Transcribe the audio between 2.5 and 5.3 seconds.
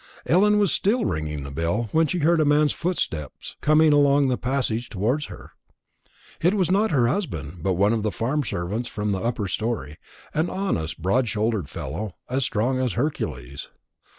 footstep coming along the passage towards